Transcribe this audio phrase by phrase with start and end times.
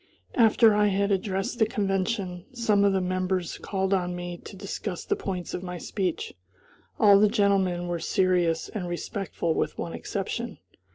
[0.33, 5.05] After I had addressed the convention, some of the members called on me to discuss
[5.05, 6.33] the points of my speech.
[6.99, 10.57] All the gentlemen were serious and respectful with one exception.